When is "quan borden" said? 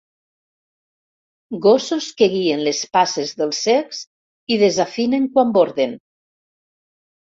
5.39-5.99